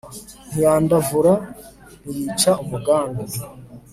ntiyandavura, 0.49 1.33
ntiyica 2.01 2.51
umugambi 2.63 3.23